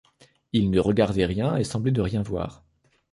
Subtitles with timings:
[0.51, 2.63] Il ne regardait rien et semblait ne rien voir.